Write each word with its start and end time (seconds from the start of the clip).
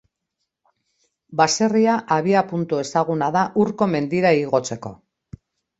Baserria 1.41 1.99
abiapuntu 2.17 2.81
ezaguna 2.87 3.31
da 3.39 3.47
Urko 3.67 3.91
mendira 3.95 4.35
igotzeko. 4.45 4.99